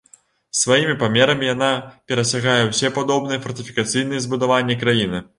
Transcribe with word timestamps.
Сваімі 0.59 0.93
памерамі 1.01 1.47
яна 1.49 1.67
перасягае 2.11 2.55
ўсе 2.69 2.91
падобныя 2.95 3.43
фартыфікацыйныя 3.43 4.23
збудаванні 4.25 4.79
краіны. 4.85 5.21